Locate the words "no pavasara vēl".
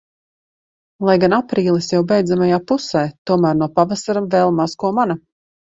3.63-4.59